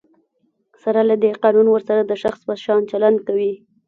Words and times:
سره 0.83 1.01
له 1.09 1.15
دی، 1.21 1.31
قانون 1.43 1.67
ورسره 1.69 2.01
د 2.05 2.11
شخص 2.23 2.39
په 2.47 2.53
شان 2.63 2.81
چلند 2.91 3.17
کوي. 3.27 3.53